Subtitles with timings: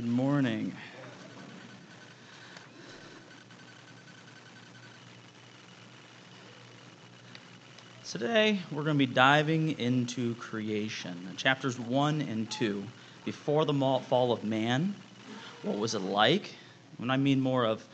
[0.00, 0.72] Good morning.
[8.08, 12.82] Today, we're going to be diving into creation, chapters 1 and 2.
[13.26, 14.94] Before the fall of man,
[15.64, 16.54] what was it like?
[16.96, 17.84] When I mean more of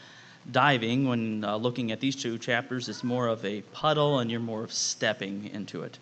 [0.52, 4.38] diving, when uh, looking at these two chapters, it's more of a puddle and you're
[4.38, 5.98] more of stepping into it.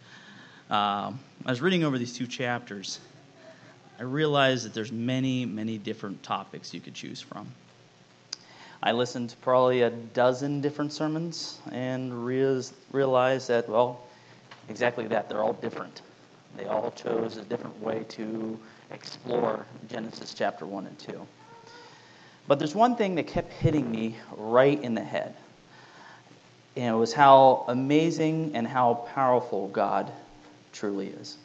[0.70, 1.12] Uh,
[1.46, 3.00] I was reading over these two chapters.
[3.98, 7.46] I realized that there's many, many different topics you could choose from.
[8.82, 14.00] I listened to probably a dozen different sermons and realized that, well,
[14.68, 15.28] exactly that.
[15.28, 16.02] They're all different.
[16.56, 18.58] They all chose a different way to
[18.90, 21.26] explore Genesis chapter 1 and 2.
[22.46, 25.34] But there's one thing that kept hitting me right in the head.
[26.76, 30.12] And it was how amazing and how powerful God
[30.72, 31.38] truly is.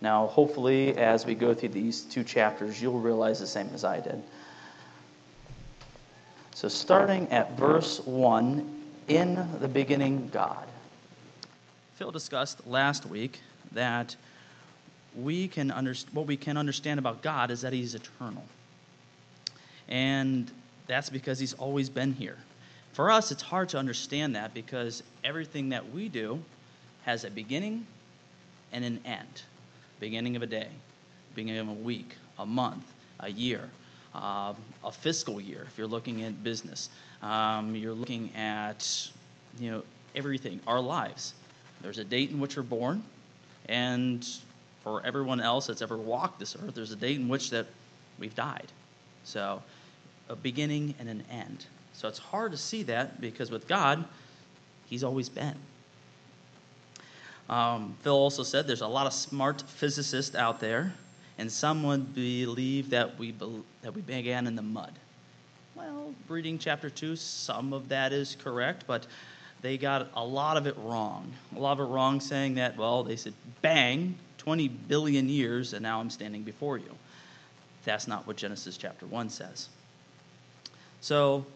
[0.00, 4.00] Now, hopefully, as we go through these two chapters, you'll realize the same as I
[4.00, 4.22] did.
[6.54, 10.66] So, starting at verse 1, in the beginning, God.
[11.94, 13.40] Phil discussed last week
[13.72, 14.14] that
[15.16, 18.44] we can under, what we can understand about God is that He's eternal.
[19.88, 20.50] And
[20.86, 22.36] that's because He's always been here.
[22.92, 26.40] For us, it's hard to understand that because everything that we do
[27.02, 27.86] has a beginning
[28.72, 29.42] and an end
[30.00, 30.68] beginning of a day,
[31.34, 32.84] beginning of a week, a month,
[33.20, 33.68] a year
[34.14, 36.90] uh, a fiscal year if you're looking at business.
[37.22, 39.10] Um, you're looking at
[39.58, 39.82] you know
[40.14, 41.34] everything, our lives.
[41.80, 43.02] There's a date in which we're born,
[43.68, 44.26] and
[44.82, 47.66] for everyone else that's ever walked this earth, there's a date in which that
[48.18, 48.66] we've died.
[49.24, 49.62] So
[50.28, 51.66] a beginning and an end.
[51.92, 54.04] So it's hard to see that because with God,
[54.86, 55.56] He's always been.
[57.48, 60.92] Um, Phil also said there's a lot of smart physicists out there
[61.38, 64.92] and some would believe that we, be, that we began in the mud.
[65.76, 69.06] Well, reading chapter 2, some of that is correct, but
[69.62, 71.32] they got a lot of it wrong.
[71.54, 73.32] A lot of it wrong saying that, well, they said,
[73.62, 76.90] bang, 20 billion years, and now I'm standing before you.
[77.84, 79.68] That's not what Genesis chapter 1 says.
[81.00, 81.46] So,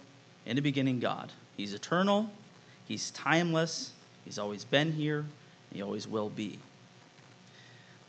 [0.47, 1.33] in the beginning, God.
[1.57, 2.31] He's eternal,
[2.87, 3.93] He's timeless,
[4.25, 5.25] He's always been here,
[5.73, 6.59] He always will be.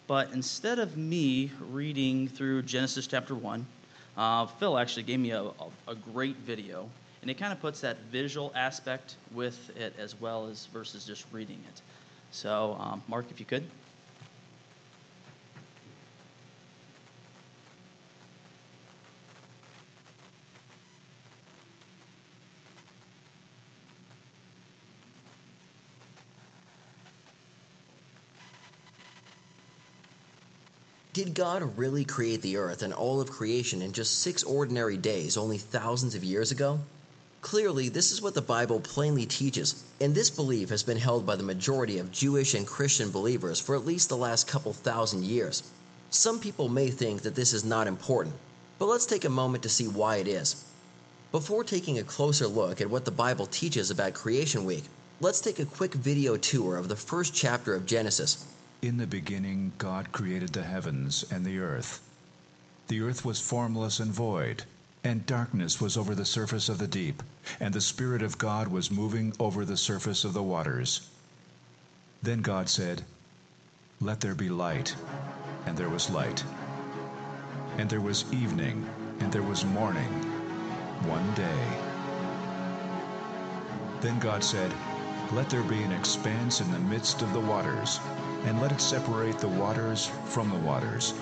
[0.08, 3.66] But instead of me reading through Genesis chapter 1,
[4.18, 5.54] uh, Phil actually gave me a, a,
[5.88, 6.90] a great video.
[7.22, 11.26] And it kind of puts that visual aspect with it as well as versus just
[11.32, 11.82] reading it.
[12.32, 13.64] So, um, Mark, if you could.
[31.14, 35.38] Did God really create the earth and all of creation in just six ordinary days
[35.38, 36.80] only thousands of years ago?
[37.42, 41.36] Clearly, this is what the Bible plainly teaches, and this belief has been held by
[41.36, 45.62] the majority of Jewish and Christian believers for at least the last couple thousand years.
[46.10, 48.34] Some people may think that this is not important,
[48.80, 50.66] but let's take a moment to see why it is.
[51.32, 54.86] Before taking a closer look at what the Bible teaches about Creation Week,
[55.22, 58.48] let's take a quick video tour of the first chapter of Genesis.
[58.84, 62.02] In the beginning, God created the heavens and the earth.
[62.90, 64.66] The earth was formless and void,
[65.06, 67.24] and darkness was over the surface of the deep,
[67.62, 71.10] and the Spirit of God was moving over the surface of the waters.
[72.24, 73.06] Then God said,
[74.02, 74.94] Let there be light,
[75.66, 76.44] and there was light.
[77.78, 78.86] And there was evening,
[79.22, 80.12] and there was morning,
[81.08, 81.68] one day.
[84.02, 84.74] Then God said,
[85.32, 88.00] Let there be an expanse in the midst of the waters,
[88.46, 91.14] and let it separate the waters from the waters.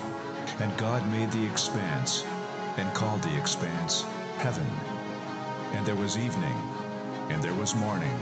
[0.58, 2.24] And God made the expanse,
[2.76, 4.04] and called the expanse
[4.38, 4.66] heaven.
[5.72, 6.56] And there was evening,
[7.30, 8.14] and there was morning,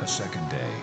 [0.00, 0.74] a second day.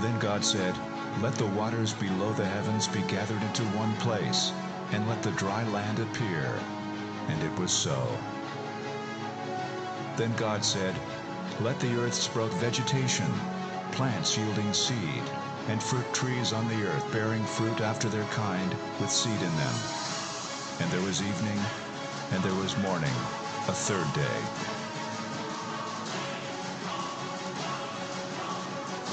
[0.00, 0.74] Then God said,
[1.22, 4.52] Let the waters below the heavens be gathered into one place,
[4.92, 6.58] and let the dry land appear.
[7.28, 8.06] And it was so.
[10.16, 10.94] Then God said,
[11.58, 13.32] Let the earth sprout vegetation,
[13.92, 15.22] plants yielding seed,
[15.68, 19.74] and fruit trees on the earth bearing fruit after their kind with seed in them.
[20.80, 21.58] And there was evening,
[22.30, 23.14] and there was morning,
[23.68, 24.36] a third day.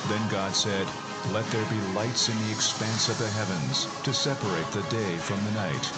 [0.10, 0.86] Then God said,
[1.32, 5.42] Let there be lights in the expanse of the heavens to separate the day from
[5.46, 5.94] the night,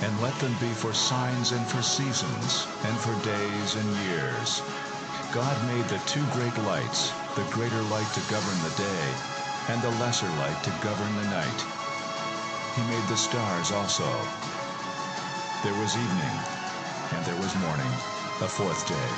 [0.00, 4.62] and let them be for signs and for seasons, and for days and years.
[5.32, 9.14] God made the two great lights, the greater light to govern the day,
[9.68, 11.64] and the lesser light to govern the night.
[12.76, 14.04] He made the stars also.
[15.64, 16.36] there was evening,
[17.12, 17.90] and there was morning,
[18.40, 19.10] the fourth day.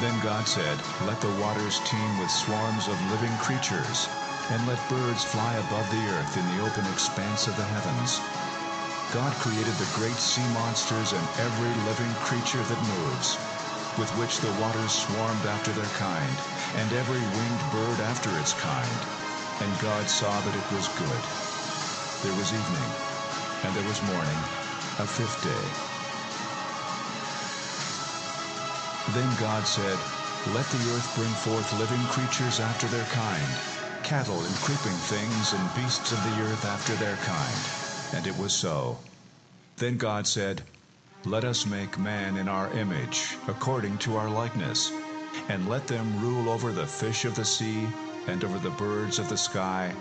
[0.00, 0.76] Then God said,
[1.06, 4.08] Let the waters teem with swarms of living creatures,
[4.50, 8.20] and let birds fly above the earth in the open expanse of the heavens.
[9.14, 13.38] God created the great sea monsters and every living creature that moves,
[13.96, 16.34] with which the waters swarmed after their kind,
[16.74, 18.90] and every winged bird after its kind.
[19.62, 21.22] And God saw that it was good.
[22.26, 22.90] There was evening,
[23.62, 24.40] and there was morning,
[24.98, 25.62] a fifth day.
[29.14, 29.98] Then God said,
[30.50, 33.54] Let the earth bring forth living creatures after their kind,
[34.02, 37.83] cattle and creeping things and beasts of the earth after their kind.
[38.12, 38.98] And it was so.
[39.76, 40.62] Then God said,
[41.24, 44.92] Let us make man in our image, according to our likeness,
[45.48, 47.86] and let them rule over the fish of the sea,
[48.26, 49.92] and over the birds of the sky,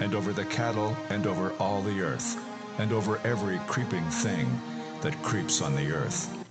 [0.00, 2.38] and over the cattle, and over all the earth,
[2.78, 4.60] and over every creeping thing
[5.00, 6.41] that creeps on the earth.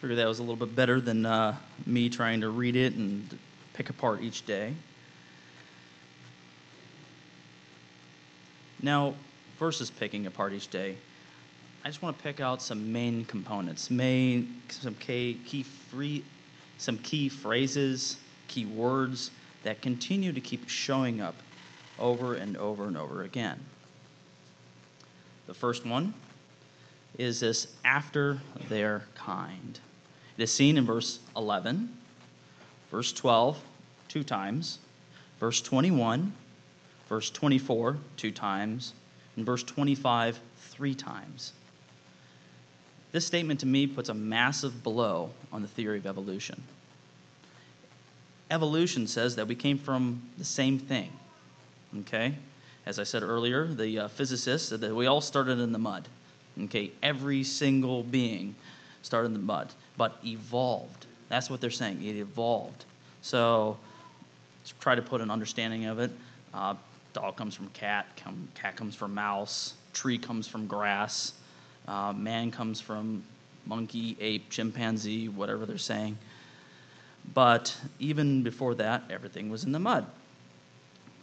[0.00, 1.56] Figured that was a little bit better than uh,
[1.86, 3.38] me trying to read it and
[3.72, 4.74] pick apart each day.
[8.82, 9.14] Now,
[9.58, 10.96] versus picking apart each day,
[11.82, 16.24] I just want to pick out some main components, main some key, key free,
[16.78, 19.30] some key phrases, key words
[19.62, 21.36] that continue to keep showing up
[21.98, 23.58] over and over and over again.
[25.46, 26.12] The first one
[27.18, 29.78] is this after their kind.
[30.36, 31.88] It is seen in verse 11,
[32.90, 33.58] verse 12,
[34.08, 34.78] two times,
[35.40, 36.32] verse 21,
[37.08, 38.92] verse 24, two times,
[39.36, 41.52] and verse 25, three times.
[43.12, 46.62] This statement to me puts a massive blow on the theory of evolution.
[48.50, 51.10] Evolution says that we came from the same thing.
[52.00, 52.34] Okay?
[52.84, 56.06] As I said earlier, the uh, physicists said that we all started in the mud.
[56.64, 56.90] Okay?
[57.02, 58.54] Every single being
[59.02, 61.06] started in the mud, but evolved.
[61.28, 62.02] That's what they're saying.
[62.02, 62.84] It evolved.
[63.22, 63.76] So,
[64.80, 66.10] try to put an understanding of it.
[66.54, 66.74] Uh,
[67.12, 68.06] dog comes from cat,
[68.54, 71.32] cat comes from mouse, tree comes from grass,
[71.88, 73.22] uh, man comes from
[73.64, 76.16] monkey, ape, chimpanzee, whatever they're saying.
[77.34, 80.06] But even before that, everything was in the mud.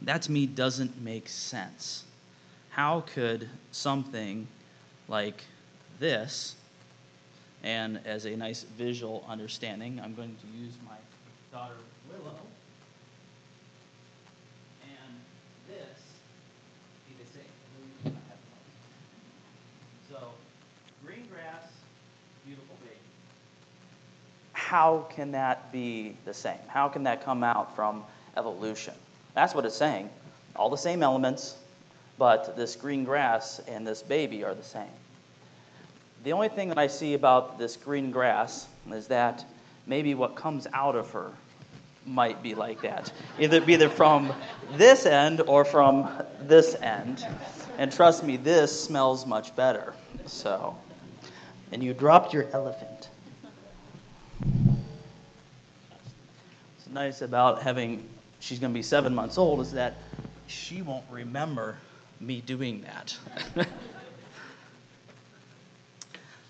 [0.02, 2.04] That to me doesn't make sense.
[2.70, 4.48] How could something
[5.08, 5.44] like
[6.00, 6.56] this,
[7.64, 10.96] and as a nice visual understanding, I'm going to use my
[11.52, 11.76] daughter
[12.10, 12.36] Willow,
[14.84, 15.16] and
[15.68, 16.00] this
[17.08, 18.16] be the same.
[20.10, 20.18] So,
[21.06, 21.64] green grass,
[22.46, 22.98] beautiful baby.
[24.54, 26.58] How can that be the same?
[26.68, 28.04] How can that come out from
[28.36, 28.94] evolution?
[29.36, 30.10] That's what it's saying.
[30.56, 31.58] All the same elements,
[32.24, 34.88] but this green grass and this baby are the same.
[36.24, 39.44] The only thing that I see about this green grass is that
[39.88, 41.34] maybe what comes out of her
[42.06, 43.12] might be like that.
[43.38, 44.32] Either be either from
[44.78, 46.10] this end or from
[46.44, 47.28] this end.
[47.78, 49.94] And trust me, this smells much better.
[50.26, 50.78] So,
[51.74, 53.10] and you dropped your elephant.
[54.40, 54.80] What's
[56.90, 58.08] nice about having
[58.40, 59.96] she's to be seven months old is that
[60.48, 61.76] she won't remember
[62.26, 63.18] me doing that.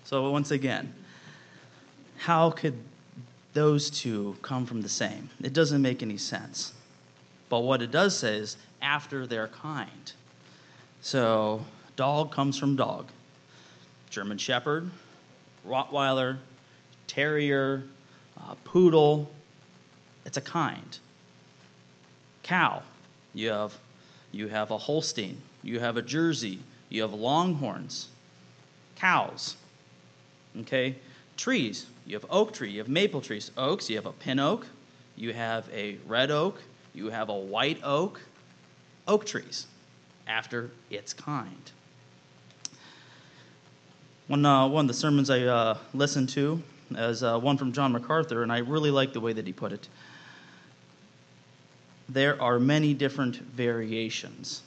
[0.04, 0.92] so once again,
[2.16, 2.78] how could
[3.52, 5.28] those two come from the same?
[5.42, 6.72] It doesn't make any sense.
[7.48, 10.12] But what it does say is after their kind.
[11.00, 11.64] So
[11.96, 13.06] dog comes from dog.
[14.10, 14.90] German Shepherd,
[15.66, 16.38] Rottweiler,
[17.06, 17.84] Terrier,
[18.40, 19.30] uh, Poodle.
[20.24, 20.98] It's a kind.
[22.42, 22.82] Cow,
[23.34, 23.74] you have,
[24.34, 28.08] you have a Holstein, you have a Jersey, you have Longhorns.
[28.96, 29.56] Cows,
[30.60, 30.96] okay?
[31.36, 33.50] Trees, you have oak tree, you have maple trees.
[33.56, 34.66] Oaks, you have a pin oak,
[35.16, 36.60] you have a red oak,
[36.94, 38.20] you have a white oak.
[39.06, 39.66] Oak trees,
[40.26, 41.70] after its kind.
[44.28, 46.62] One, uh, one of the sermons I uh, listened to
[46.96, 49.72] is uh, one from John MacArthur, and I really like the way that he put
[49.72, 49.88] it.
[52.08, 54.62] There are many different variations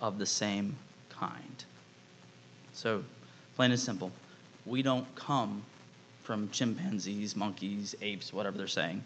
[0.00, 0.76] of the same
[1.08, 1.64] kind.
[2.72, 3.04] So,
[3.56, 4.10] plain and simple,
[4.66, 5.62] we don't come
[6.22, 9.02] from chimpanzees, monkeys, apes, whatever they're saying.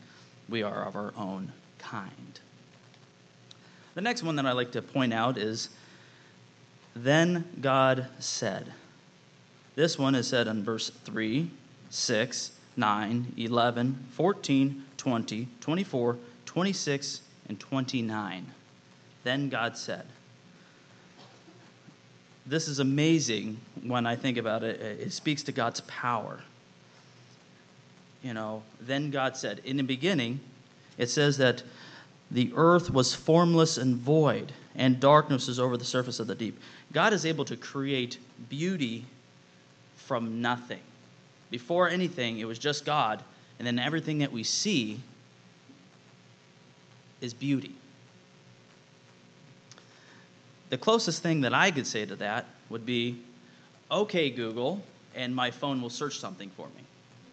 [0.49, 2.40] We are of our own kind.
[3.94, 5.68] The next one that I like to point out is
[6.94, 8.73] Then God said.
[9.75, 11.50] This one is said in verse 3,
[11.90, 16.18] 6, 9, 11, 14, 20, 24,
[16.54, 18.46] 26, and 29.
[19.25, 20.06] Then God said,
[22.46, 24.80] This is amazing when I think about it.
[24.80, 26.38] It speaks to God's power.
[28.23, 30.38] You know, then God said, In the beginning,
[30.96, 31.64] it says that
[32.30, 36.61] the earth was formless and void, and darkness was over the surface of the deep.
[36.92, 38.18] God is able to create
[38.49, 39.04] beauty
[39.96, 40.82] from nothing.
[41.50, 43.25] Before anything, it was just God,
[43.58, 45.00] and then everything that we see
[47.21, 47.75] is beauty.
[50.71, 53.21] The closest thing that I could say to that would be,
[53.90, 54.83] okay, Google,
[55.14, 56.83] and my phone will search something for me.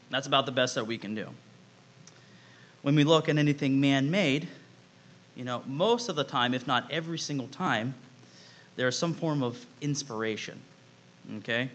[0.10, 1.28] That's about the best that we can do.
[2.82, 4.48] When we look at anything man made,
[5.36, 7.94] you know, most of the time, if not every single time,
[8.76, 10.60] there's some form of inspiration.
[11.38, 11.70] Okay?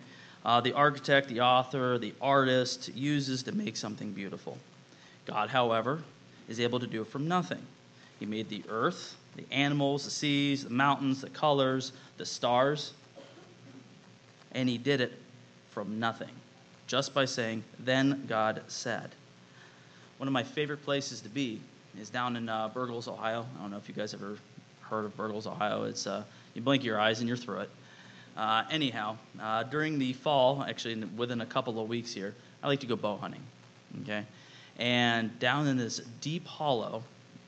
[0.45, 4.59] Uh, the architect, the author, the artist uses to make something beautiful.
[5.25, 6.03] God, however,
[6.49, 7.63] is able to do it from nothing.
[8.19, 12.93] He made the earth, the animals, the seas, the mountains, the colors, the stars,
[14.53, 15.13] and he did it
[15.71, 16.31] from nothing,
[16.87, 19.11] just by saying, Then God said.
[20.17, 21.61] One of my favorite places to be
[22.01, 23.47] is down in uh, Bergholz, Ohio.
[23.57, 24.39] I don't know if you guys ever
[24.81, 25.85] heard of Bergholz, Ohio.
[25.85, 27.71] It's uh, you blink your eyes and you're through it.
[28.37, 32.81] Uh, anyhow, uh, during the fall, actually within a couple of weeks here, I like
[32.81, 33.43] to go bow hunting.
[34.03, 34.25] Okay,
[34.79, 37.03] and down in this deep hollow,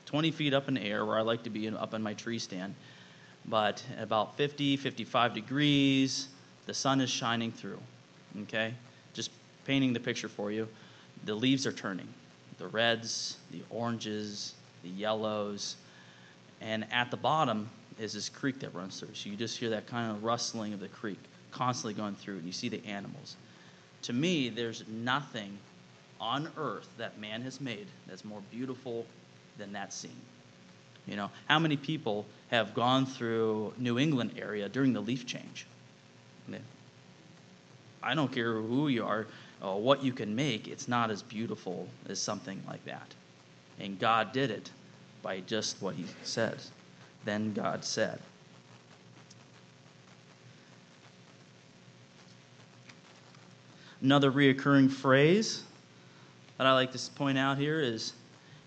[0.09, 2.39] 20 feet up in the air, where I like to be up in my tree
[2.39, 2.73] stand,
[3.45, 6.29] but about 50, 55 degrees,
[6.65, 7.77] the sun is shining through.
[8.41, 8.73] Okay,
[9.13, 9.29] just
[9.65, 10.67] painting the picture for you.
[11.25, 12.07] The leaves are turning,
[12.57, 15.75] the reds, the oranges, the yellows,
[16.59, 19.13] and at the bottom is this creek that runs through.
[19.13, 21.19] So you just hear that kind of rustling of the creek
[21.51, 23.35] constantly going through, and you see the animals.
[24.03, 25.55] To me, there's nothing
[26.19, 29.05] on earth that man has made that's more beautiful
[29.59, 30.21] than that scene.
[31.05, 35.67] You know, how many people have gone through New England area during the leaf change?
[38.01, 39.27] I don't care who you are,
[39.61, 43.13] or what you can make, it's not as beautiful as something like that.
[43.79, 44.71] And God did it
[45.21, 46.71] by just what He says.
[47.25, 48.19] Then God said.
[54.01, 55.63] Another reoccurring phrase
[56.57, 58.13] that I like to point out here is,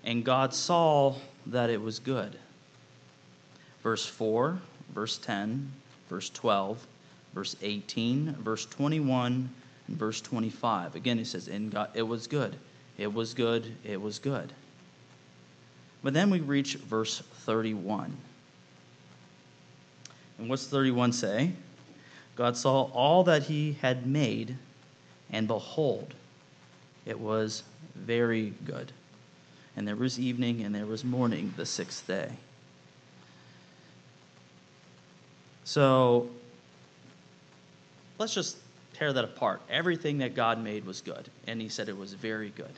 [0.05, 1.15] and God saw
[1.47, 2.39] that it was good.
[3.83, 4.59] Verse 4,
[4.95, 5.71] verse 10,
[6.09, 6.87] verse 12,
[7.35, 9.49] verse 18, verse 21,
[9.89, 10.95] and verse 25.
[10.95, 12.57] Again, he says, "In God, it was good.
[12.99, 13.75] It was good.
[13.85, 14.53] It was good."
[16.03, 18.17] But then we reach verse 31.
[20.39, 21.53] And what's 31 say?
[22.35, 24.57] God saw all that he had made,
[25.31, 26.15] and behold,
[27.05, 27.63] it was
[27.95, 28.93] very good.
[29.77, 32.31] And there was evening and there was morning the sixth day.
[35.65, 36.29] So
[38.19, 38.57] let's just
[38.95, 39.63] tear that apart.
[39.71, 42.73] Everything that God made was good, and he said it was very good.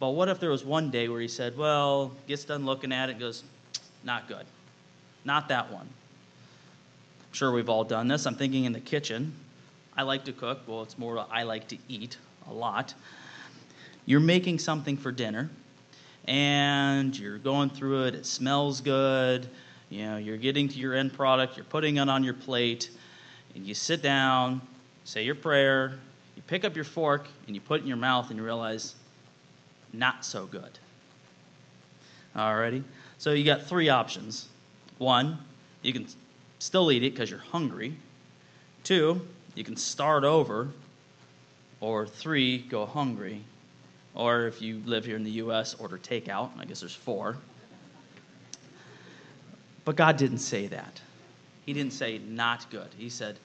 [0.00, 3.10] But what if there was one day where he said, well, gets done looking at
[3.10, 3.42] it, goes,
[4.04, 4.46] not good.
[5.24, 5.86] Not that one.
[5.86, 8.26] I'm sure we've all done this.
[8.26, 9.32] I'm thinking in the kitchen.
[9.96, 10.60] I like to cook.
[10.66, 12.16] Well, it's more I like to eat
[12.48, 12.94] a lot.
[14.06, 15.50] You're making something for dinner,
[16.28, 18.14] and you're going through it.
[18.14, 19.48] It smells good.
[19.88, 21.56] You know, you're getting to your end product.
[21.56, 22.90] You're putting it on your plate,
[23.54, 24.60] and you sit down,
[25.04, 25.98] say your prayer.
[26.36, 28.94] You pick up your fork and you put it in your mouth, and you realize,
[29.94, 30.78] not so good.
[32.36, 32.84] Alrighty.
[33.16, 34.48] So you got three options.
[34.98, 35.38] One,
[35.82, 36.06] you can
[36.58, 37.96] still eat it because you're hungry.
[38.84, 39.22] Two,
[39.54, 40.68] you can start over.
[41.80, 43.42] Or three, go hungry.
[44.14, 46.50] Or if you live here in the U.S., order takeout.
[46.58, 47.36] I guess there's four.
[49.84, 51.00] But God didn't say that.
[51.64, 52.88] He didn't say not good.
[52.96, 53.38] He said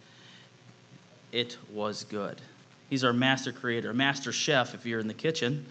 [1.32, 2.42] it was good.
[2.90, 5.66] He's our master creator, master chef if you're in the kitchen.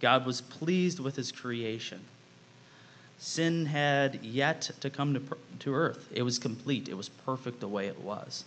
[0.00, 2.00] God was pleased with his creation.
[3.18, 5.22] Sin had yet to come to,
[5.60, 6.08] to earth.
[6.12, 8.44] It was complete, it was perfect the way it was.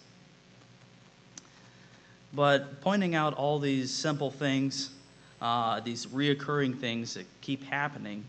[2.34, 4.92] But pointing out all these simple things,
[5.42, 8.24] uh, these reoccurring things that keep happening,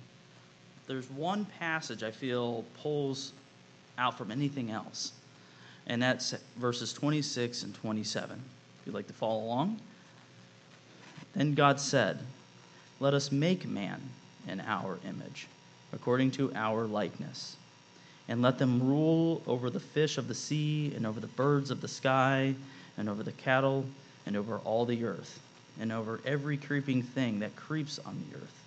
[0.86, 3.32] there's one passage I feel pulls
[3.98, 5.12] out from anything else,
[5.86, 8.36] and that's verses 26 and 27.
[8.80, 9.78] If you'd like to follow along.
[11.34, 12.18] Then God said,
[13.00, 14.00] Let us make man
[14.48, 15.46] in our image
[15.92, 17.56] according to our likeness.
[18.28, 21.80] And let them rule over the fish of the sea, and over the birds of
[21.80, 22.54] the sky,
[22.96, 23.84] and over the cattle,
[24.26, 25.40] and over all the earth,
[25.80, 28.62] and over every creeping thing that creeps on the earth.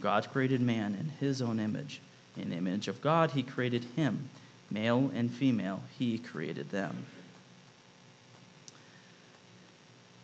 [0.00, 2.00] God created man in his own image.
[2.36, 4.28] In the image of God, he created him.
[4.70, 7.06] Male and female, he created them.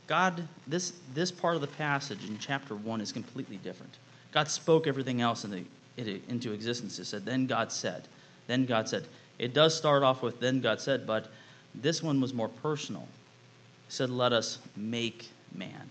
[0.06, 3.94] God, this, this part of the passage in chapter 1 is completely different.
[4.32, 6.98] God spoke everything else in the, into existence.
[6.98, 8.08] It said, Then God said.
[8.46, 9.06] Then God said.
[9.38, 11.30] It does start off with, Then God said, but
[11.74, 13.02] this one was more personal.
[13.86, 15.88] He said, Let us make man.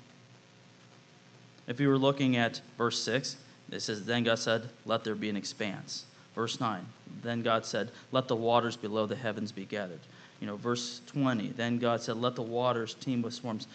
[1.72, 3.38] If you were looking at verse 6,
[3.72, 6.04] it says, Then God said, Let there be an expanse.
[6.36, 6.86] Verse 9,
[7.24, 10.02] then God said, Let the waters below the heavens be gathered.
[10.42, 13.68] You know, verse 20, then God said, Let the waters teem with swarms.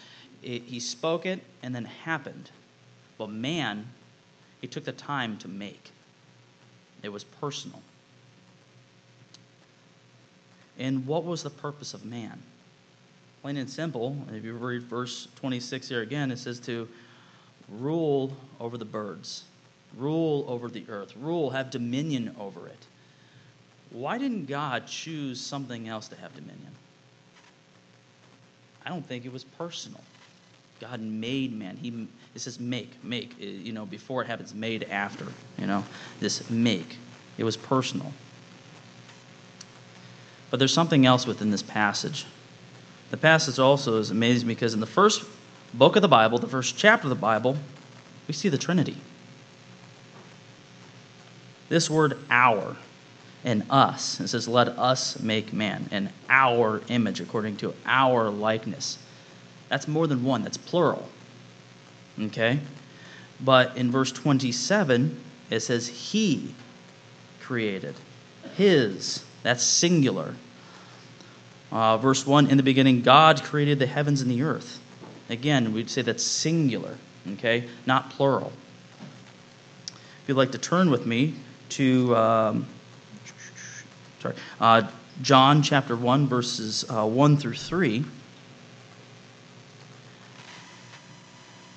[0.43, 2.51] It, he spoke it and then happened.
[3.17, 3.87] But man,
[4.61, 5.89] he took the time to make.
[7.01, 7.81] It was personal.
[10.77, 12.39] And what was the purpose of man?
[13.41, 16.87] Plain and simple, if you read verse 26 here again, it says to
[17.69, 19.43] rule over the birds,
[19.97, 22.85] rule over the earth, rule, have dominion over it.
[23.91, 26.71] Why didn't God choose something else to have dominion?
[28.85, 30.01] I don't think it was personal.
[30.79, 31.75] God made man.
[31.77, 33.33] He it says make, make.
[33.41, 35.25] Eh, you know, before it happens, made after.
[35.57, 35.83] You know,
[36.19, 36.97] this make.
[37.37, 38.13] It was personal.
[40.49, 42.25] But there's something else within this passage.
[43.09, 45.23] The passage also is amazing because in the first
[45.73, 47.57] book of the Bible, the first chapter of the Bible,
[48.27, 48.97] we see the Trinity.
[51.69, 52.75] This word our
[53.43, 58.97] and us, it says, let us make man in our image, according to our likeness.
[59.69, 61.07] That's more than one, that's plural.
[62.19, 62.59] Okay?
[63.39, 65.19] But in verse 27,
[65.49, 66.53] it says, He
[67.41, 67.95] created.
[68.55, 69.23] His.
[69.43, 70.33] That's singular.
[71.71, 74.79] Uh, verse 1 In the beginning, God created the heavens and the earth.
[75.29, 76.97] Again, we'd say that's singular,
[77.33, 77.65] okay?
[77.85, 78.51] Not plural.
[79.87, 81.33] If you'd like to turn with me
[81.69, 82.67] to um,
[84.21, 84.83] sorry, uh,
[85.21, 87.99] John chapter 1, verses uh, 1 through 3.
[87.99, 88.05] It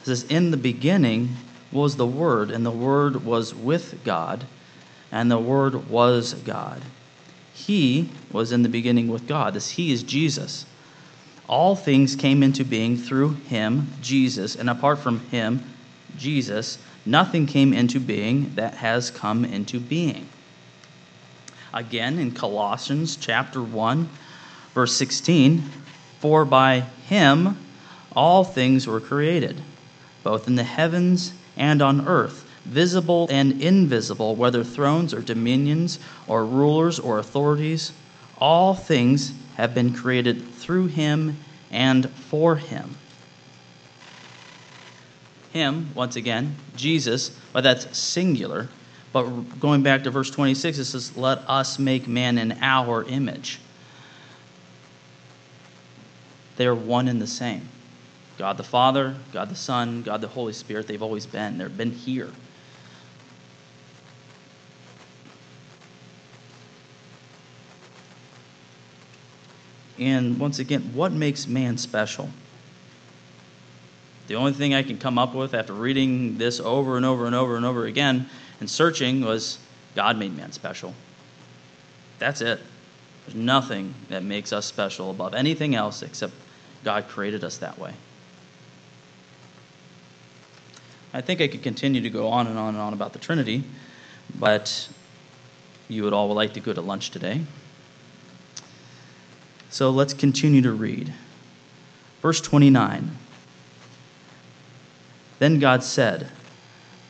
[0.05, 1.37] says, In the beginning
[1.73, 4.45] was the Word, and the Word was with God,
[5.11, 6.83] and the Word was God.
[7.55, 9.55] He was in the beginning with God.
[9.55, 10.67] This He is Jesus.
[11.51, 15.65] All things came into being through Him, Jesus, and apart from Him,
[16.17, 20.29] Jesus, nothing came into being that has come into being.
[21.75, 24.09] Again, in Colossians chapter 1,
[24.75, 25.65] verse 16,
[26.21, 27.59] for by Him
[28.15, 29.61] all things were created
[30.23, 36.45] both in the heavens and on earth, visible and invisible, whether thrones or dominions or
[36.45, 37.93] rulers or authorities.
[38.39, 41.39] All things have been created through him
[41.71, 42.97] and for him.
[45.53, 48.69] Him, once again, Jesus, but that's singular.
[49.13, 49.25] But
[49.59, 53.59] going back to verse 26, it says, Let us make man in our image.
[56.57, 57.69] They are one and the same.
[58.39, 61.59] God the Father, God the Son, God the Holy Spirit, they've always been.
[61.59, 62.31] They've been here.
[70.01, 72.31] And once again, what makes man special?
[74.27, 77.35] The only thing I can come up with after reading this over and over and
[77.35, 78.29] over and over again
[78.61, 79.59] and searching was
[79.95, 80.95] God made man special.
[82.19, 82.61] That's it.
[83.27, 86.33] There's nothing that makes us special above anything else except
[86.85, 87.93] God created us that way.
[91.13, 93.65] I think I could continue to go on and on and on about the Trinity,
[94.39, 94.89] but
[95.89, 97.41] you would all like to go to lunch today.
[99.71, 101.13] So let's continue to read.
[102.23, 103.11] Verse 29.
[105.39, 106.29] Then God said,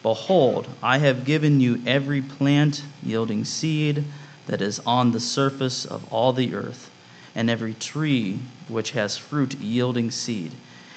[0.03, 4.05] Behold, I have given you every plant yielding seed
[4.47, 6.91] that is on the surface of all the earth,
[7.35, 10.53] and every tree which has fruit yielding seed.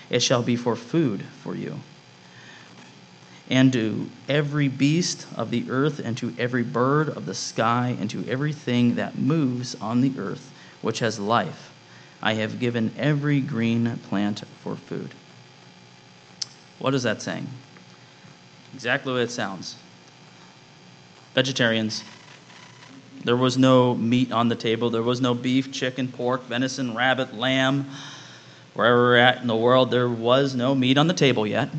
[0.10, 1.80] It shall be for food for you
[3.49, 8.10] and to every beast of the earth, and to every bird of the sky, and
[8.10, 10.52] to everything that moves on the earth,
[10.84, 11.72] which has life.
[12.22, 15.13] I have given every green plant for food.
[16.78, 17.48] What is that saying?
[18.74, 19.76] Exactly what it sounds.
[21.34, 22.04] Vegetarians.
[23.24, 24.89] There was no meat on the table.
[24.89, 27.89] There was no beef, chicken, pork, venison, rabbit, lamb.
[28.74, 31.69] Wherever we're at in the world, there was no meat on the table yet.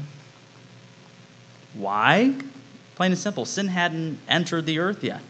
[1.75, 2.35] Why?
[2.95, 3.45] Plain and simple.
[3.45, 5.21] Sin hadn't entered the earth yet.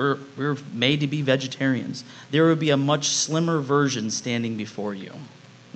[0.00, 2.04] We're, we're made to be vegetarians.
[2.30, 5.12] There would be a much slimmer version standing before you.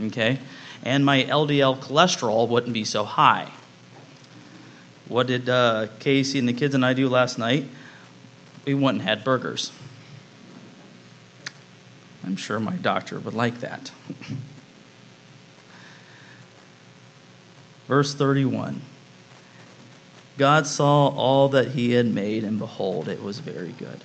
[0.00, 0.38] Okay?
[0.84, 3.50] and my LDL cholesterol wouldn't be so high.
[5.08, 7.66] What did uh, Casey and the kids and I do last night?
[8.66, 9.72] We went and had burgers.
[12.22, 13.90] I'm sure my doctor would like that.
[17.88, 18.80] Verse 31
[20.36, 24.02] God saw all that he had made, and behold, it was very good.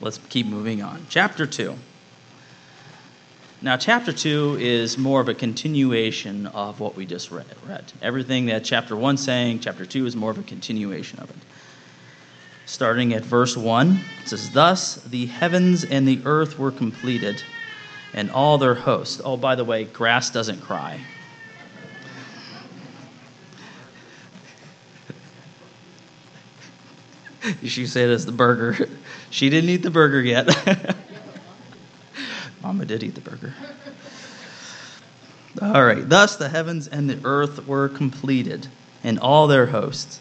[0.00, 1.06] Let's keep moving on.
[1.08, 1.74] Chapter 2.
[3.60, 7.44] Now, chapter 2 is more of a continuation of what we just read.
[8.00, 11.36] Everything that chapter 1 saying, chapter 2 is more of a continuation of it.
[12.66, 17.42] Starting at verse 1, it says, Thus the heavens and the earth were completed,
[18.14, 19.20] and all their hosts.
[19.24, 21.00] Oh, by the way, grass doesn't cry.
[27.64, 28.88] she said as the burger.
[29.30, 30.48] She didn't eat the burger yet.
[32.62, 33.54] Mama did eat the burger.
[35.60, 36.08] All right.
[36.08, 38.68] Thus the heavens and the earth were completed,
[39.02, 40.20] and all their hosts.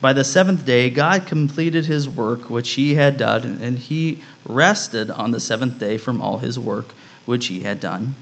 [0.00, 5.10] By the seventh day, God completed his work which he had done, and he rested
[5.10, 6.94] on the seventh day from all his work
[7.24, 8.14] which he had done.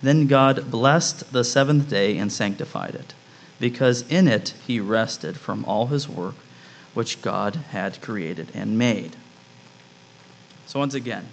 [0.00, 3.14] Then God blessed the seventh day and sanctified it,
[3.58, 6.36] because in it he rested from all his work
[6.94, 9.16] which God had created and made.
[10.68, 11.26] So, once again,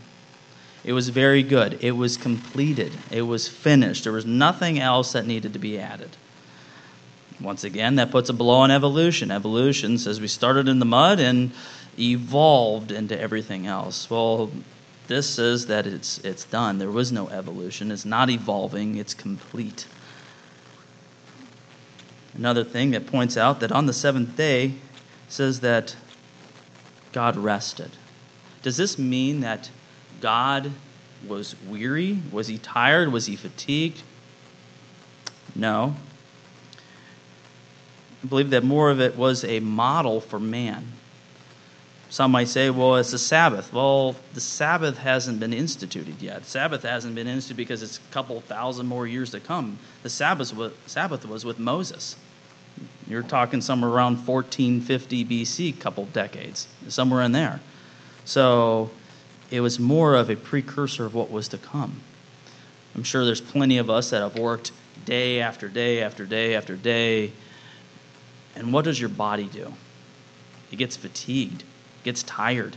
[0.86, 1.80] it was very good.
[1.82, 2.94] It was completed.
[3.12, 4.06] It was finished.
[4.06, 6.16] There was nothing else that needed to be added.
[7.42, 9.32] Once again, that puts a blow on evolution.
[9.32, 11.52] Evolution says we started in the mud and
[12.00, 14.10] evolved into everything else.
[14.10, 14.52] Well,
[15.08, 16.78] this says that it's, it's done.
[16.78, 17.92] There was no evolution.
[17.92, 19.86] It's not evolving, it's complete.
[22.36, 24.76] Another thing that points out that on the seventh day
[25.28, 25.94] says that
[27.12, 27.92] God rested.
[28.66, 29.70] Does this mean that
[30.22, 30.72] God
[31.28, 32.18] was weary?
[32.32, 33.12] Was he tired?
[33.12, 34.02] Was he fatigued?
[35.54, 35.96] No.
[38.24, 40.84] I believe that more of it was a model for man.
[42.10, 43.72] Some might say, well, it's a Sabbath.
[43.72, 46.44] Well, the Sabbath hasn't been instituted yet.
[46.48, 49.78] Sabbath hasn't been instituted because it's a couple thousand more years to come.
[50.02, 52.16] The Sabbath was, Sabbath was with Moses.
[53.08, 57.60] You're talking somewhere around 1450 BC, couple decades, somewhere in there.
[58.26, 58.90] So
[59.52, 62.02] it was more of a precursor of what was to come.
[62.96, 64.72] I'm sure there's plenty of us that have worked
[65.06, 67.32] day after day after day after day.
[68.56, 69.72] And what does your body do?
[70.72, 71.64] It gets fatigued,
[72.04, 72.76] gets tired.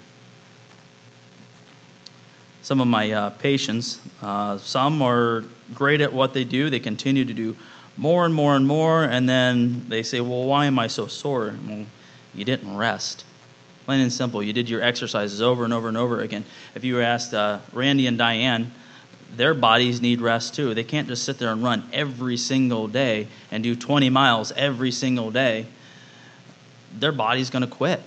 [2.63, 6.69] Some of my uh, patients, uh, some are great at what they do.
[6.69, 7.57] They continue to do
[7.97, 11.55] more and more and more, and then they say, Well, why am I so sore?
[11.67, 11.87] Well,
[12.35, 13.25] you didn't rest.
[13.89, 14.43] Plain and simple.
[14.43, 16.45] You did your exercises over and over and over again.
[16.75, 18.71] If you were asked uh, Randy and Diane,
[19.35, 20.75] their bodies need rest too.
[20.75, 24.91] They can't just sit there and run every single day and do 20 miles every
[24.91, 25.65] single day.
[26.99, 28.03] Their body's going to quit.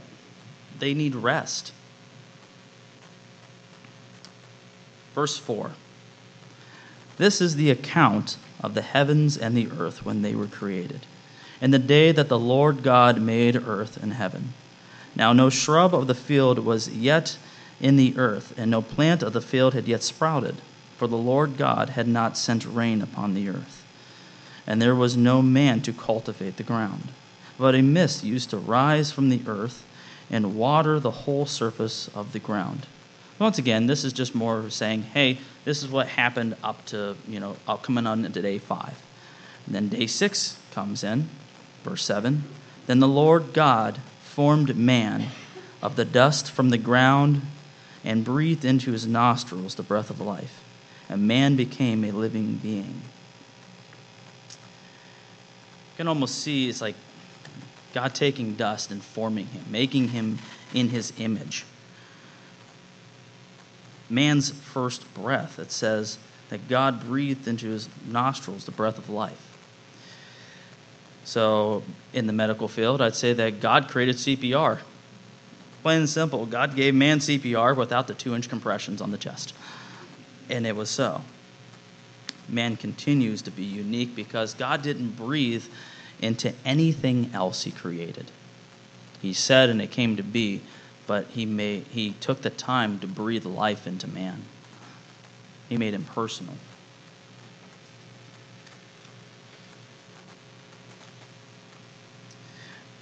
[0.78, 1.74] They need rest.
[5.16, 5.72] Verse 4
[7.18, 11.08] This is the account of the heavens and the earth when they were created,
[11.60, 14.54] in the day that the Lord God made earth and heaven.
[15.16, 17.38] Now no shrub of the field was yet
[17.80, 20.56] in the earth, and no plant of the field had yet sprouted,
[20.98, 23.84] for the Lord God had not sent rain upon the earth.
[24.68, 27.10] And there was no man to cultivate the ground.
[27.58, 29.84] But a mist used to rise from the earth
[30.30, 32.86] and water the whole surface of the ground.
[33.40, 37.40] Once again, this is just more saying, hey, this is what happened up to, you
[37.40, 39.02] know, up coming on into day five.
[39.66, 41.28] And then day six comes in,
[41.84, 42.44] verse 7.
[42.86, 44.00] Then the Lord God
[44.32, 45.28] formed man
[45.82, 47.42] of the dust from the ground
[48.04, 50.64] and breathed into his nostrils the breath of life.
[51.10, 53.02] And man became a living being.
[55.90, 56.96] You can almost see it's like
[57.94, 60.40] God taking dust and forming him, making him
[60.74, 61.66] in his image.
[64.10, 66.18] Man's first breath, it says
[66.50, 69.51] that God breathed into his nostrils the breath of life.
[71.24, 74.80] So, in the medical field, I'd say that God created CPR.
[75.84, 79.54] Plain and simple, God gave man CPR without the two inch compressions on the chest.
[80.50, 81.22] And it was so.
[82.50, 85.64] Man continues to be unique because God didn't breathe
[86.22, 88.30] into anything else he created.
[89.22, 90.62] He said, and it came to be,
[91.08, 94.44] but he, made, he took the time to breathe life into man.
[95.70, 96.56] He made him personal.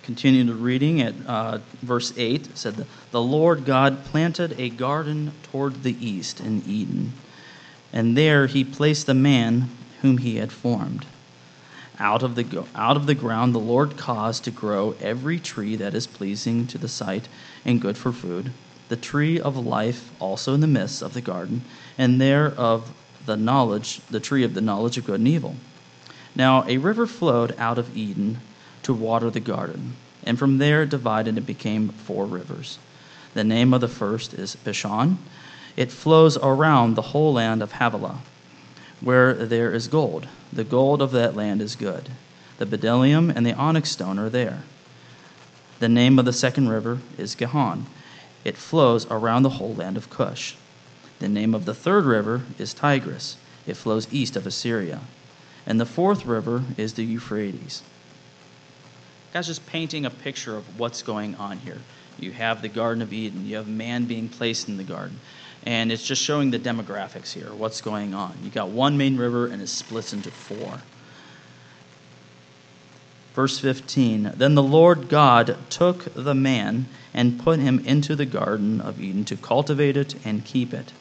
[0.10, 2.48] Continue the reading at uh, verse 8.
[2.48, 7.14] It said, The Lord God planted a garden toward the east in Eden
[7.94, 9.70] and there he placed the man
[10.02, 11.06] whom he had formed.
[12.00, 15.94] Out of, the, out of the ground the Lord caused to grow every tree that
[15.94, 17.28] is pleasing to the sight
[17.66, 18.52] and good for food,
[18.88, 21.62] the tree of life also in the midst of the garden,
[21.98, 22.92] and there of
[23.26, 25.56] the knowledge, the tree of the knowledge of good and evil.
[26.36, 28.40] Now a river flowed out of Eden
[28.90, 32.80] to water the garden, and from there it divided and became four rivers.
[33.36, 35.18] The name of the first is Pishon.
[35.78, 38.18] It flows around the whole land of Havilah,
[39.00, 40.28] where there is gold.
[40.52, 42.10] The gold of that land is good.
[42.58, 44.64] The bdellium and the onyx stone are there.
[45.78, 47.86] The name of the second river is Gihon.
[48.44, 50.56] It flows around the whole land of Cush.
[51.20, 53.38] The name of the third river is Tigris.
[53.68, 55.02] It flows east of Assyria.
[55.68, 57.84] And the fourth river is the Euphrates.
[59.34, 61.78] God's just painting a picture of what's going on here.
[62.20, 65.20] You have the Garden of Eden, you have man being placed in the garden.
[65.66, 68.38] And it's just showing the demographics here, what's going on.
[68.44, 70.82] You got one main river and it splits into four.
[73.34, 78.82] Verse 15 Then the Lord God took the man and put him into the Garden
[78.82, 80.92] of Eden to cultivate it and keep it.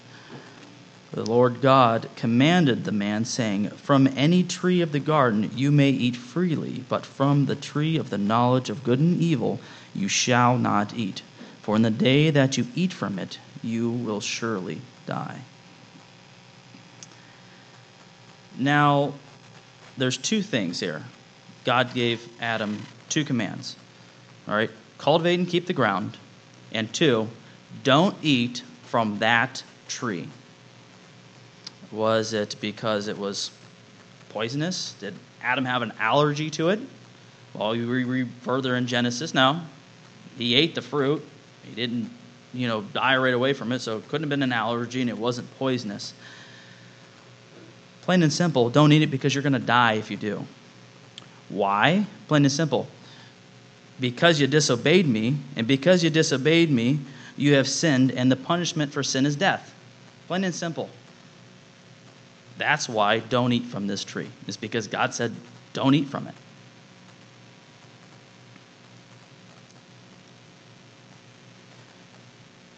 [1.12, 5.90] The Lord God commanded the man, saying, From any tree of the garden you may
[5.90, 9.58] eat freely, but from the tree of the knowledge of good and evil
[9.94, 11.22] you shall not eat.
[11.62, 15.40] For in the day that you eat from it, you will surely die.
[18.58, 19.14] Now,
[19.96, 21.02] there's two things here.
[21.64, 23.76] God gave Adam two commands.
[24.46, 26.16] All right, cultivate and keep the ground.
[26.72, 27.28] And two,
[27.82, 30.28] don't eat from that tree.
[31.90, 33.50] Was it because it was
[34.28, 34.94] poisonous?
[35.00, 36.80] Did Adam have an allergy to it?
[37.54, 39.34] Well, you read further in Genesis.
[39.34, 39.60] No,
[40.36, 41.24] he ate the fruit.
[41.64, 42.10] He didn't
[42.54, 45.10] you know, die right away from it, so it couldn't have been an allergy and
[45.10, 46.14] it wasn't poisonous.
[48.02, 50.44] Plain and simple, don't eat it because you're going to die if you do.
[51.50, 52.06] Why?
[52.26, 52.88] Plain and simple.
[54.00, 57.00] Because you disobeyed me, and because you disobeyed me,
[57.36, 59.74] you have sinned, and the punishment for sin is death.
[60.26, 60.88] Plain and simple.
[62.58, 64.28] That's why don't eat from this tree.
[64.46, 65.34] is because God said,
[65.72, 66.34] don't eat from it.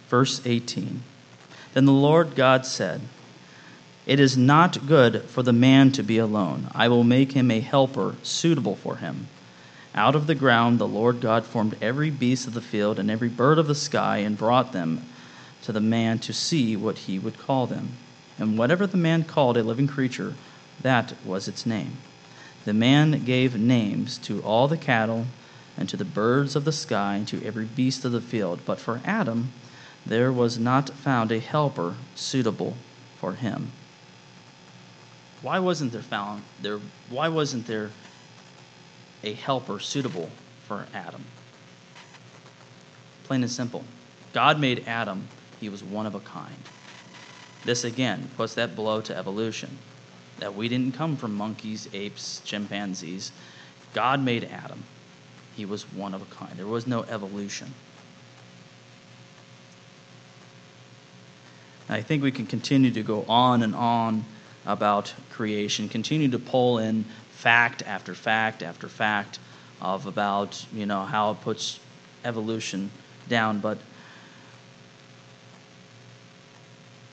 [0.08, 1.02] Verse 18
[1.72, 3.00] Then the Lord God said,
[4.06, 6.68] It is not good for the man to be alone.
[6.74, 9.28] I will make him a helper suitable for him.
[9.94, 13.28] Out of the ground the Lord God formed every beast of the field and every
[13.28, 15.04] bird of the sky and brought them
[15.62, 17.92] to the man to see what he would call them.
[18.40, 20.34] And whatever the man called a living creature,
[20.80, 21.98] that was its name.
[22.64, 25.26] The man gave names to all the cattle
[25.76, 28.60] and to the birds of the sky and to every beast of the field.
[28.64, 29.52] But for Adam,
[30.06, 32.76] there was not found a helper suitable
[33.18, 33.72] for him.
[35.42, 37.90] Why wasn't there found there why wasn't there
[39.22, 40.30] a helper suitable
[40.66, 41.24] for Adam?
[43.24, 43.84] Plain and simple.
[44.32, 45.28] God made Adam,
[45.60, 46.56] he was one of a kind.
[47.64, 49.78] This again puts that blow to evolution.
[50.38, 53.32] That we didn't come from monkeys, apes, chimpanzees.
[53.92, 54.82] God made Adam.
[55.56, 56.52] He was one of a kind.
[56.56, 57.74] There was no evolution.
[61.88, 64.24] I think we can continue to go on and on
[64.64, 69.38] about creation, continue to pull in fact after fact after fact
[69.80, 71.80] of about you know how it puts
[72.24, 72.90] evolution
[73.28, 73.78] down, but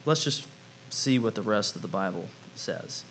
[0.07, 0.47] let's just
[0.89, 3.03] see what the rest of the Bible says.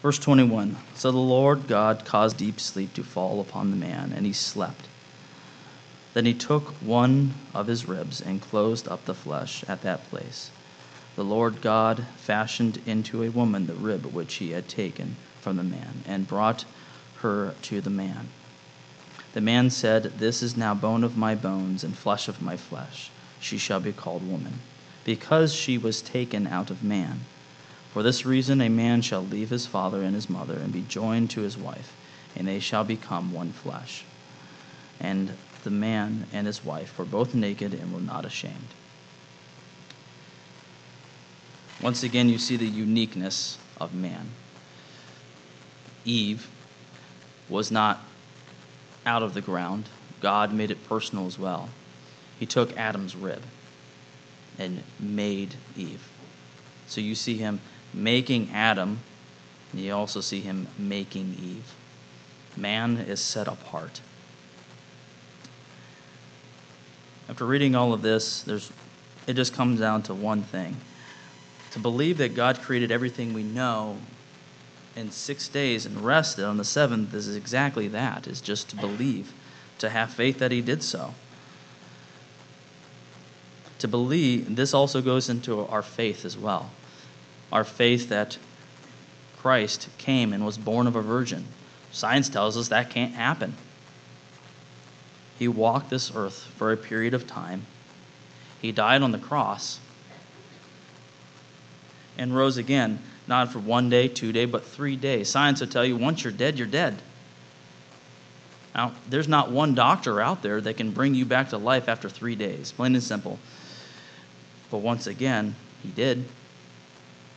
[0.00, 4.24] Verse 21 So the Lord God caused deep sleep to fall upon the man, and
[4.24, 4.86] he slept.
[6.14, 10.50] Then he took one of his ribs and closed up the flesh at that place.
[11.16, 15.64] The Lord God fashioned into a woman the rib which he had taken from the
[15.64, 16.64] man, and brought
[17.16, 18.28] her to the man.
[19.32, 23.10] The man said, This is now bone of my bones and flesh of my flesh.
[23.40, 24.60] She shall be called woman,
[25.06, 27.20] because she was taken out of man.
[27.92, 31.30] For this reason, a man shall leave his father and his mother and be joined
[31.30, 31.94] to his wife,
[32.34, 34.04] and they shall become one flesh.
[34.98, 38.74] And the man and his wife were both naked and were not ashamed.
[41.80, 44.30] Once again, you see the uniqueness of man.
[46.04, 46.48] Eve
[47.48, 48.00] was not
[49.06, 49.88] out of the ground,
[50.20, 51.68] God made it personal as well.
[52.40, 53.42] He took Adam's rib
[54.58, 56.06] and made Eve.
[56.86, 57.60] So you see him
[57.92, 58.98] making Adam,
[59.72, 61.74] and you also see him making Eve.
[62.56, 64.00] Man is set apart.
[67.28, 68.72] After reading all of this, there's,
[69.26, 70.76] it just comes down to one thing
[71.72, 73.98] To believe that God created everything we know
[74.94, 79.34] in six days and rested on the seventh is exactly that, is just to believe,
[79.78, 81.12] to have faith that He did so.
[83.80, 86.70] To believe, this also goes into our faith as well.
[87.52, 88.38] Our faith that
[89.38, 91.44] Christ came and was born of a virgin.
[91.92, 93.54] Science tells us that can't happen.
[95.38, 97.66] He walked this earth for a period of time.
[98.62, 99.78] He died on the cross
[102.18, 105.28] and rose again, not for one day, two days, but three days.
[105.28, 107.00] Science will tell you once you're dead, you're dead.
[108.74, 112.08] Now, there's not one doctor out there that can bring you back to life after
[112.08, 113.38] three days, plain and simple.
[114.70, 116.24] But once again, he did.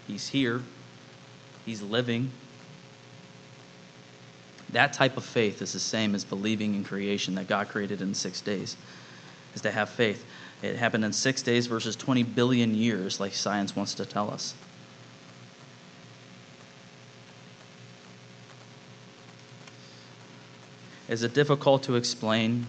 [0.08, 0.64] He's here,
[1.66, 2.32] he's living.
[4.72, 8.14] That type of faith is the same as believing in creation that God created in
[8.14, 8.76] six days,
[9.56, 10.26] is to have faith.
[10.62, 14.54] It happened in six days versus 20 billion years, like science wants to tell us.
[21.08, 22.68] Is it difficult to explain?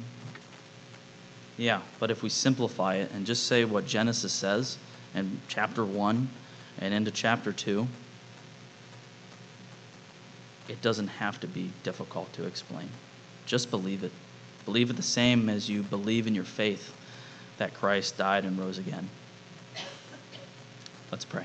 [1.60, 4.78] Yeah, but if we simplify it and just say what Genesis says
[5.14, 6.26] in chapter 1
[6.80, 7.86] and into chapter 2,
[10.70, 12.88] it doesn't have to be difficult to explain.
[13.44, 14.12] Just believe it.
[14.64, 16.94] Believe it the same as you believe in your faith
[17.58, 19.06] that Christ died and rose again.
[21.12, 21.44] Let's pray.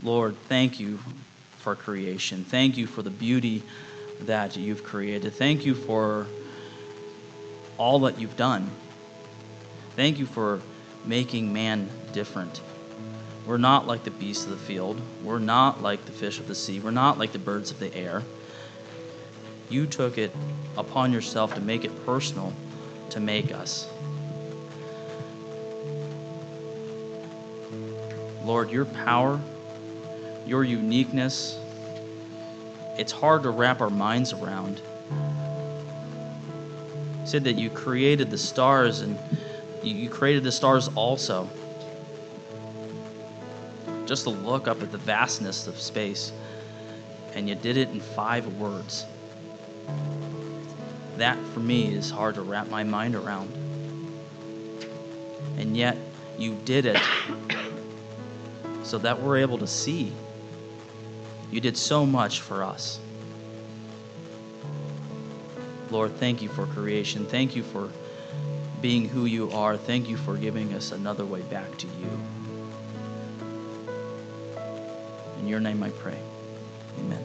[0.00, 1.00] Lord, thank you
[1.58, 2.44] for creation.
[2.44, 3.64] Thank you for the beauty
[4.22, 5.32] that you've created.
[5.34, 6.26] Thank you for
[7.78, 8.70] all that you've done.
[9.96, 10.60] Thank you for
[11.04, 12.60] making man different.
[13.46, 15.00] We're not like the beasts of the field.
[15.22, 16.80] We're not like the fish of the sea.
[16.80, 18.22] We're not like the birds of the air.
[19.68, 20.34] You took it
[20.78, 22.52] upon yourself to make it personal,
[23.10, 23.88] to make us.
[28.44, 29.40] Lord, your power
[30.46, 31.58] your uniqueness,
[32.96, 34.80] it's hard to wrap our minds around.
[37.20, 39.18] You said that you created the stars and
[39.82, 41.48] you created the stars also.
[44.06, 46.32] Just to look up at the vastness of space,
[47.34, 49.06] and you did it in five words.
[51.16, 53.50] That for me is hard to wrap my mind around.
[55.56, 55.96] And yet,
[56.38, 57.00] you did it
[58.82, 60.12] so that we're able to see
[61.54, 62.98] you did so much for us.
[65.88, 67.26] Lord, thank you for creation.
[67.26, 67.92] Thank you for
[68.80, 69.76] being who you are.
[69.76, 72.10] Thank you for giving us another way back to you.
[75.38, 76.18] In your name I pray.
[76.98, 77.23] Amen.